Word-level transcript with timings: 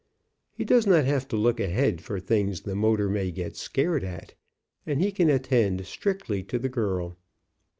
He 0.51 0.65
does 0.65 0.87
not 0.87 1.05
have 1.05 1.27
to 1.27 1.35
look 1.37 1.59
ahead 1.59 2.01
for 2.01 2.19
things 2.19 2.61
the 2.61 2.73
motor 2.75 3.07
may 3.07 3.29
get 3.29 3.55
scared 3.55 4.03
at, 4.03 4.33
and 4.83 4.99
he 4.99 5.11
can 5.11 5.29
attend 5.29 5.85
strictly 5.85 6.41
to 6.41 6.57
the 6.57 6.69
girl. 6.69 7.17